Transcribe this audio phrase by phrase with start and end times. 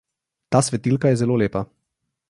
[0.55, 1.65] Ta svetilka je zelo lepa.